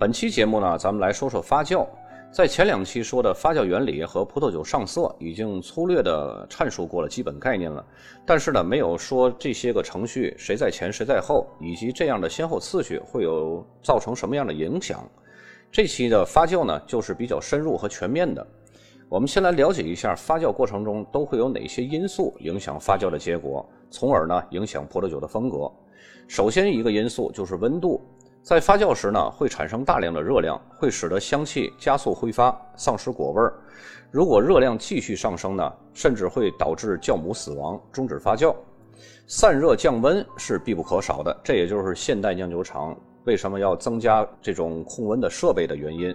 [0.00, 1.86] 本期节目呢，咱们来说说发酵。
[2.32, 7.84] 在前两期说的发酵原理和葡萄酒上色，已经粗略的阐述过了基本概念了。
[8.24, 15.06] 但是呢，没有说这些个程序谁在前谁在后，以及这样的先后次序会有造成什么样的影响。
[15.70, 18.46] 这期的发酵呢，就是比较深入和全面的。
[19.06, 25.70] 我们先来了解一下发酵过程中都会有哪些因素影响发酵的结果，从而呢影响葡萄酒的风格。
[26.26, 28.00] 首先一个因素就是温度。
[28.42, 33.54] 在发酵时呢，会产生大量的热量，会使得香气加速挥发，丧失果味儿。
[34.10, 38.54] 如果热量继续上升呢，甚至会导致酵母死亡，终止发酵。
[39.26, 46.12] 散热降温是必不可少的，这也就是现代酿酒厂为什么要增加这种控温的设备的原因。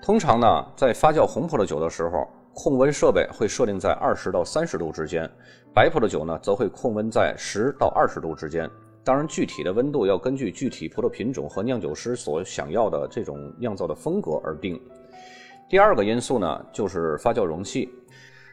[0.00, 5.28] 通常呢，在发酵红葡萄酒的时候，控温设备会设定在二十到三十度之间，
[5.74, 8.70] 白葡萄酒呢，则会控温在十到二十度之间。
[9.02, 14.80] 当然，具体的温度要根据具体葡萄品种和酿酒师所想要的这种酿造的风格而定。
[15.68, 17.88] 第二个因素呢，就是发酵容器。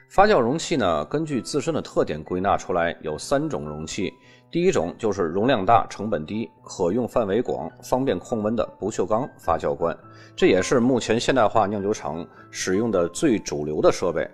[0.09, 4.13] 发酵容器呢，根据自身的特点归纳出来有三种容器。
[4.49, 9.95] 第一种就是容量大、成本低、可用范围广、方便控温的不锈钢发酵罐，
[10.33, 14.25] 这也是目前现代化酿酒厂使用的最主流的设备。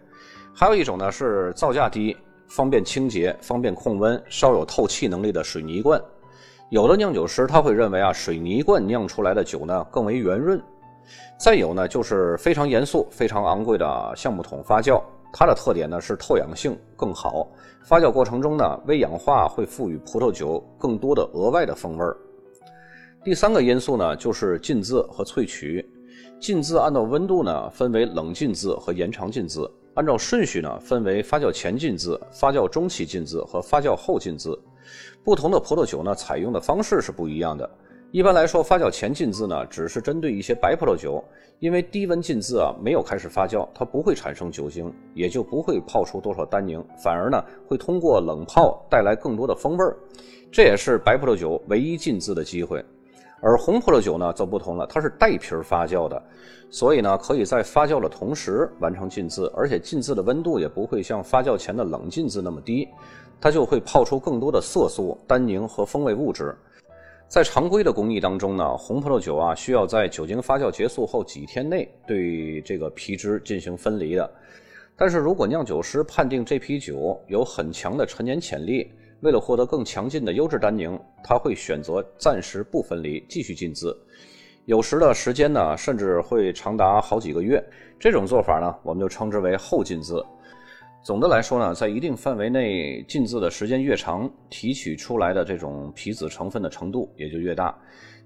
[0.53, 2.15] 还有一种呢，是造价低。
[2.55, 5.99] 方便清洁、方便控温、稍有透气能力的水泥罐，
[6.69, 10.61] 有的酿酒师他会认为啊，水泥罐酿出来的酒呢更为圆润。
[11.35, 15.01] 再有呢，就是非常严肃、非常昂贵的橡木桶发酵，
[15.33, 17.47] 它的特点呢是透氧性更好，
[17.85, 22.15] 发酵过程中呢，微氧化会赋予葡萄酒更多的额外的风味儿。
[23.23, 25.83] 第三个因素呢，就是浸渍和萃取。
[26.39, 29.67] 浸渍按照温度呢，分为冷浸渍和延长浸渍。
[29.95, 34.57] 按照顺序呢，分为发酵前浸渍、发酵中期浸渍和发酵后浸渍。
[35.23, 37.69] 不同的葡萄酒呢，采用的方式是不一样的。
[38.11, 41.23] 一般来说，发酵前浸渍呢，只是针对一些白葡萄酒，
[41.59, 49.97] 因为低温浸渍啊，没有开始发酵，它不会产生酒精，也就不会泡出多少单宁，反而呢，会通过冷泡带来更多的风味儿。
[50.51, 52.83] 这也是白葡萄酒唯一浸渍的机会。
[53.45, 56.23] 而红葡萄酒呢，则不同了，它是带皮发酵的，
[56.69, 62.87] 所以呢，可以在发酵的同时完成浸渍，而且浸渍的温度也不会像发酵前的冷浸渍那么低，
[63.41, 66.55] 它就会泡出更多的色素、单宁和风味物质。
[67.27, 74.31] 在常规的工艺当中呢，红葡萄酒啊，需要在酒精发酵结束后几天内对这个皮汁进行分离的。
[74.95, 78.89] 但是如果酿酒师判定这批酒有很强的陈年潜力，
[79.23, 83.97] 为了获得更强劲的优质单宁，他会选择暂时不分离，继续浸渍。
[84.65, 87.63] 有时的时间呢，甚至会长达好几个月。
[87.97, 90.21] 这种做法呢，我们就称之为后浸渍。
[91.01, 97.73] 总的来说呢，在一定范围内浸渍的时间越长，提取出来的这种皮子成分的程度也就越大。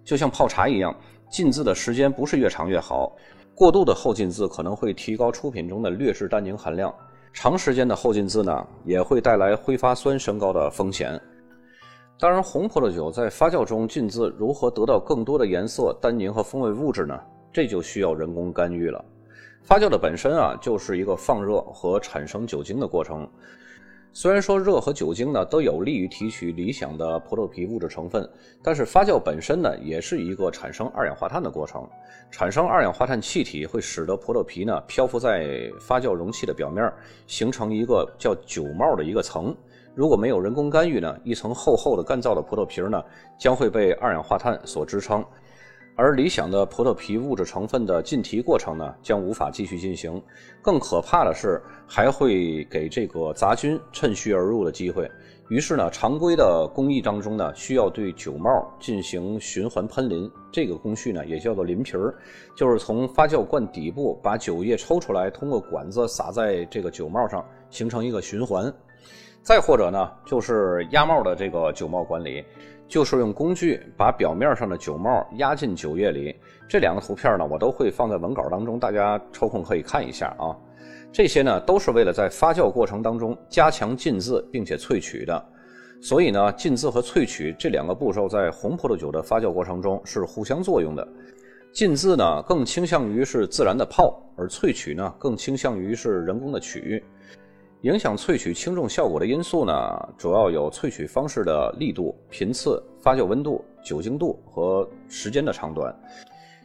[0.04, 0.96] 就像泡茶一样，
[1.30, 3.16] 浸渍的时间不是越长越好。
[3.54, 6.92] 过度的后浸渍可能会提高出品中的劣质单宁含量。
[7.34, 11.20] 长时间的后浸渍呢，也会带来挥发酸升高的风险。
[12.20, 17.20] 当然，红葡萄酒在发酵中浸渍如何得到更多的颜色、单宁和风味物质呢？
[17.54, 19.04] 这就需要人工干预了。
[19.62, 23.30] 发酵的本身啊，就是一个放热和产生酒精的过程。
[24.20, 28.28] 虽然说热和酒精呢都有利于提取理想的葡萄皮物质成分，
[28.64, 31.88] 但是发酵本身呢也是一个产生二氧化碳的过程。
[32.32, 36.92] 产生二氧化碳气体会使得葡萄皮呢漂浮在发酵容器的表面，
[37.28, 39.56] 形成一个叫酒帽的一个层。
[39.94, 43.00] 如果没有人工干预呢，一层厚厚的干燥的葡萄皮呢
[43.38, 45.24] 将会被二氧化碳所支撑。
[45.98, 50.22] 而理想的葡萄皮物质成分的浸提过程呢，将无法继续进行。
[50.62, 55.10] 更可怕的是，还会给这个杂菌趁虚而入的机会。
[55.50, 60.30] 于是呢，常规的工艺当中呢，需要对酒帽进行循环喷淋。
[60.52, 62.14] 这个工序呢，也叫做淋皮儿，
[62.56, 68.72] 就是从发酵罐底部把酒液抽出来，通过管子撒在这个酒帽上，形成一个循环。
[69.42, 72.46] 再或者呢，就是压帽的这个酒帽管理。
[72.88, 76.36] 就是用工具把表面上的酒帽压进酒液里，
[76.68, 80.56] 这两个图片呢，我都会放在文稿当中，大家抽空可以看一下啊。
[81.12, 85.46] 这些呢，都是为了在发酵过程当中加强浸渍并且萃取的。
[86.00, 91.08] 所以呢，浸渍和萃取这两个步骤在红葡萄酒的发酵过程中是互相作用的。
[91.74, 97.04] 浸渍呢，更倾向于是自然的泡，而萃取呢，更倾向于是人工的取。
[97.82, 99.74] 影响萃取轻重效果的因素呢，
[100.18, 105.96] 主要有萃取方式的力度、频次、发酵温度、酒精度和时间的长短。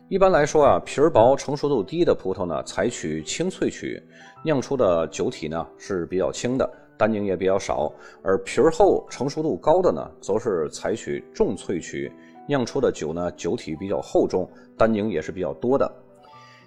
[0.08, 4.02] 一般来说啊，皮儿薄、成熟度低的葡萄呢，采取轻萃取，
[4.42, 6.66] 酿出的酒体呢是比较轻的，
[6.96, 7.92] 单宁也比较少；
[8.22, 12.10] 而皮儿厚、成熟度高的呢，则是采取重萃取，
[12.48, 14.48] 酿出的酒呢酒体比较厚重，
[14.78, 15.90] 单宁也是比较多的。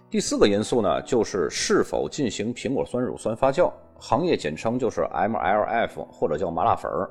[0.08, 7.10] 第四个因素呢，就是是否进行苹果酸乳酸发酵，行业简称就是 MLF 或者叫麻辣粉儿。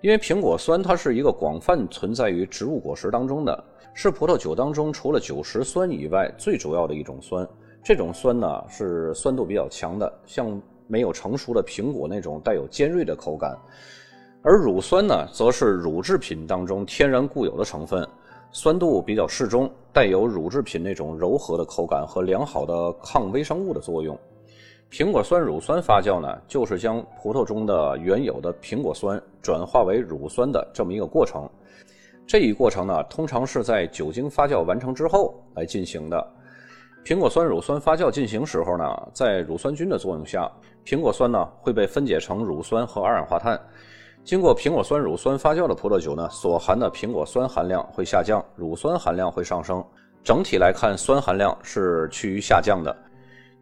[0.00, 7.46] 因为苹果酸它是一个广泛存在于植物果实当中的，是葡萄酒当中除了酒石酸以外最主要的一种酸。
[7.82, 13.56] 这种酸呢是酸度比较强的，像没有成熟的苹果那种带有尖锐的口感。
[14.42, 18.06] 而乳酸呢，则是乳制品当中天然固有的成分。
[18.52, 24.18] 酸度比较适中，带有乳制品那种柔和的口感和良好的抗微生物的作用。
[24.90, 31.48] 苹果酸乳酸发酵呢，就是将葡萄中的原有的苹果酸转化为乳酸的这么一个过程。
[32.26, 36.32] 这一过程呢，通常是在酒精发酵完成之后来进行的。
[37.04, 38.84] 苹果酸乳酸发酵进行时候呢，
[39.14, 40.50] 在乳酸菌的作用下，
[40.84, 43.58] 苹果酸呢会被分解成乳酸和二氧化碳。
[44.24, 49.84] 经过苹果酸乳酸发酵的葡萄酒呢，所含的苹果酸含量会下降，乳酸含量会上升。
[50.24, 52.94] 整体来看，酸含量是趋于下降的。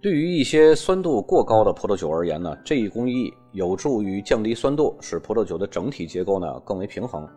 [0.00, 7.28] 对于一些酸度过高的葡萄酒而言呢，这一工艺有助于降低酸度，使葡萄酒的整体结构呢更为平衡。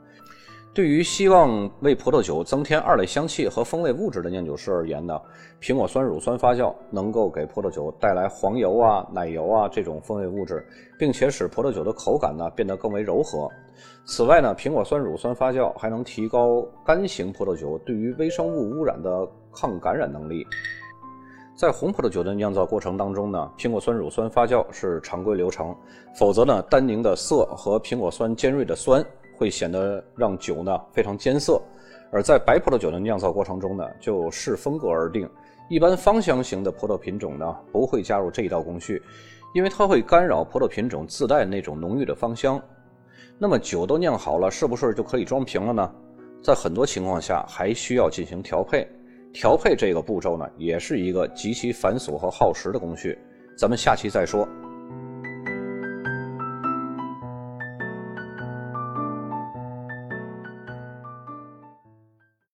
[0.72, 5.20] 对于希望为葡萄酒增添二类香气和风味物质的酿酒师而言呢，
[5.60, 10.64] 苹果酸乳酸发酵能够给葡萄酒带来黄油啊、奶油啊这种风味物质，
[11.00, 13.50] 并且使葡萄酒的口感呢变得更为柔和。
[14.06, 20.46] 此外呢，苹果酸乳酸发酵还能提高干型葡萄酒对于微生物污染的抗感染能力。
[21.62, 25.76] 在红葡萄酒的酿造过程当中呢，苹果酸乳酸发酵是常规流程，
[26.18, 29.06] 否则呢，单宁的涩和苹果酸尖锐的酸。
[29.38, 31.62] 会显得让酒呢非常艰涩，
[32.12, 35.30] 而在白葡萄酒的酿造过程中呢，就视风格而定。
[35.70, 39.00] 一般芳香型的葡萄品种呢不会加入这一道工序，
[39.54, 42.60] 因为它会干扰葡萄品种自带那种浓郁的芳香。
[43.38, 45.92] 那么酒都酿好了，是不是就可以装瓶了呢？
[46.42, 48.88] 在很多情况下还需要进行调配。
[49.34, 53.18] 调配这个步骤呢，也是一个极其繁琐和耗时的工序。
[53.58, 54.48] 咱们下期再说。